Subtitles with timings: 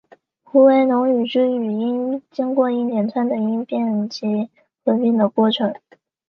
[0.41, 4.49] 虎尾垄语之语音经过一连串的音变及
[4.83, 5.75] 合并过程。